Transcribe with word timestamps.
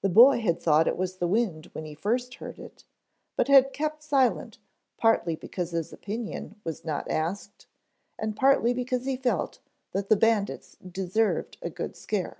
The 0.00 0.08
boy 0.08 0.40
had 0.40 0.60
thought 0.60 0.88
it 0.88 0.96
was 0.96 1.18
the 1.18 1.28
wind 1.28 1.66
when 1.74 1.84
he 1.84 1.94
first 1.94 2.34
heard 2.34 2.58
it, 2.58 2.82
but 3.36 3.46
had 3.46 3.72
kept 3.72 4.02
silent 4.02 4.58
partly 4.96 5.36
because 5.36 5.70
his 5.70 5.92
opinion 5.92 6.60
was 6.64 6.84
not 6.84 7.08
asked 7.08 7.68
and 8.18 8.34
partly 8.34 8.74
because 8.74 9.04
he 9.04 9.16
felt 9.16 9.60
that 9.92 10.08
the 10.08 10.16
bandits 10.16 10.76
deserved 10.78 11.56
a 11.62 11.70
good 11.70 11.94
scare. 11.96 12.38